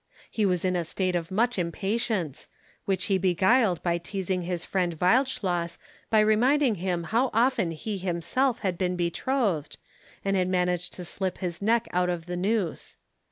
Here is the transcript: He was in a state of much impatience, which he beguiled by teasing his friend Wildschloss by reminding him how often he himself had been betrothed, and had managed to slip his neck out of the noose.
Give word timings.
He 0.31 0.47
was 0.47 0.65
in 0.65 0.75
a 0.75 0.83
state 0.83 1.15
of 1.15 1.29
much 1.29 1.59
impatience, 1.59 2.49
which 2.85 3.05
he 3.05 3.19
beguiled 3.19 3.83
by 3.83 3.99
teasing 3.99 4.41
his 4.41 4.65
friend 4.65 4.97
Wildschloss 4.99 5.77
by 6.09 6.21
reminding 6.21 6.73
him 6.81 7.03
how 7.03 7.29
often 7.35 7.69
he 7.69 7.99
himself 7.99 8.61
had 8.61 8.79
been 8.79 8.95
betrothed, 8.95 9.77
and 10.25 10.35
had 10.35 10.47
managed 10.49 10.93
to 10.93 11.05
slip 11.05 11.37
his 11.37 11.61
neck 11.61 11.87
out 11.93 12.09
of 12.09 12.25
the 12.25 12.35
noose. 12.35 12.97